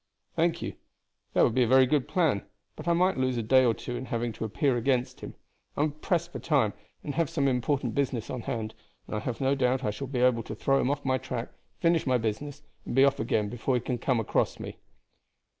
"Thank 0.35 0.63
you 0.63 0.73
that 1.33 1.43
would 1.43 1.53
be 1.53 1.61
a 1.61 1.67
very 1.67 1.85
good 1.85 2.07
plan; 2.07 2.41
but 2.75 2.87
I 2.87 2.93
might 2.93 3.19
lose 3.19 3.37
a 3.37 3.43
day 3.43 3.63
or 3.65 3.75
two 3.75 3.95
in 3.95 4.05
having 4.05 4.31
to 4.33 4.43
appear 4.43 4.75
against 4.75 5.19
him; 5.19 5.35
I 5.77 5.83
am 5.83 5.91
pressed 5.91 6.31
for 6.31 6.39
time 6.39 6.73
and 7.03 7.13
have 7.13 7.29
some 7.29 7.47
important 7.47 7.93
business 7.93 8.31
on 8.31 8.41
hand 8.41 8.73
and 9.05 9.15
I 9.15 9.19
have 9.19 9.39
no 9.39 9.53
doubt 9.53 9.83
I 9.83 9.91
shall 9.91 10.07
be 10.07 10.21
able 10.21 10.41
to 10.41 10.55
throw 10.55 10.81
him 10.81 10.89
off 10.89 11.05
my 11.05 11.19
track, 11.19 11.49
finish 11.77 12.07
my 12.07 12.17
business, 12.17 12.63
and 12.83 12.95
be 12.95 13.05
off 13.05 13.19
again 13.19 13.47
before 13.47 13.75
he 13.75 13.81
can 13.81 13.99
come 13.99 14.19
across 14.19 14.59
me." 14.59 14.77